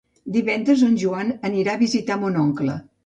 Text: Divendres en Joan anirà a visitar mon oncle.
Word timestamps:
Divendres 0.37 0.85
en 0.87 0.95
Joan 1.03 1.29
anirà 1.51 1.75
a 1.77 1.81
visitar 1.83 2.19
mon 2.25 2.41
oncle. 2.49 2.79